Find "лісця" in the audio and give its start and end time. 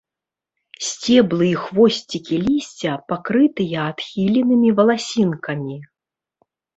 2.45-2.93